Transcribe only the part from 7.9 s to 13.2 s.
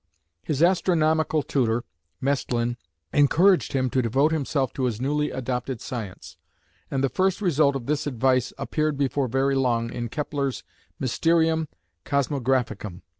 advice appeared before very long in Kepler's "Mysterium Cosmographicum".